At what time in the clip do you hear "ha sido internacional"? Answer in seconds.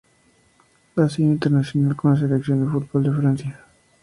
0.95-1.95